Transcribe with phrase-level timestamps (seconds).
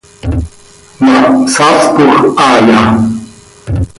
[1.03, 1.17] ¿Ma
[1.51, 2.79] hsaaspoj haaya?